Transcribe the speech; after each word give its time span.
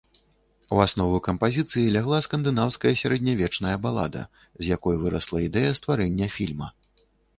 У 0.75 0.79
аснову 0.83 1.17
кампазіцыі 1.27 1.91
лягла 1.97 2.21
скандынаўская 2.27 2.93
сярэднявечная 3.01 3.75
балада, 3.85 4.21
з 4.65 4.73
якой 4.77 4.95
вырасла 5.03 5.37
ідэя 5.49 5.71
стварэння 5.83 6.27
фільма. 6.39 6.67